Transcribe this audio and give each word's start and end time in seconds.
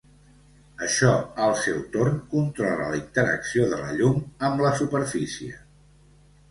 Això, 0.85 1.11
al 1.47 1.53
seu 1.65 1.77
torn, 1.97 2.17
controla 2.33 2.89
la 2.95 2.99
interacció 3.03 3.69
de 3.75 3.83
la 3.87 3.95
llum 4.01 4.21
amb 4.51 4.67
la 4.69 4.75
superfície. 4.83 5.63